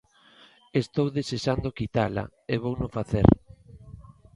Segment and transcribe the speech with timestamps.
[0.81, 3.27] Estou desexando quitala e vouno facer.